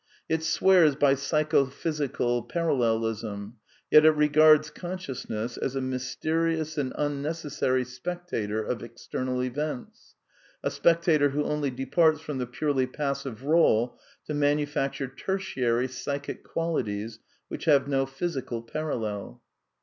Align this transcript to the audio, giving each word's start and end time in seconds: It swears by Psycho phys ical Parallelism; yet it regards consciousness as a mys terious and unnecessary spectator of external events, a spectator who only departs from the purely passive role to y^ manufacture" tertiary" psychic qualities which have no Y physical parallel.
It 0.27 0.43
swears 0.43 0.95
by 0.95 1.13
Psycho 1.13 1.67
phys 1.67 2.07
ical 2.09 2.49
Parallelism; 2.49 3.57
yet 3.91 4.03
it 4.03 4.13
regards 4.15 4.71
consciousness 4.71 5.57
as 5.57 5.75
a 5.75 5.79
mys 5.79 6.17
terious 6.19 6.75
and 6.79 6.91
unnecessary 6.97 7.85
spectator 7.85 8.63
of 8.65 8.81
external 8.81 9.43
events, 9.43 10.15
a 10.63 10.71
spectator 10.71 11.29
who 11.29 11.43
only 11.43 11.69
departs 11.69 12.19
from 12.19 12.39
the 12.39 12.47
purely 12.47 12.87
passive 12.87 13.43
role 13.43 13.99
to 14.25 14.33
y^ 14.33 14.37
manufacture" 14.37 15.07
tertiary" 15.25 15.87
psychic 16.01 16.43
qualities 16.43 17.19
which 17.47 17.65
have 17.65 17.87
no 17.87 18.05
Y 18.05 18.09
physical 18.09 18.63
parallel. 18.63 19.43